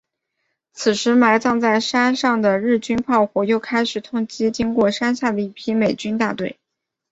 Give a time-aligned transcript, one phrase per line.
[0.71, 6.57] 此时埋藏在山上的日军炮火又开始痛击经过山下的一批美军大队。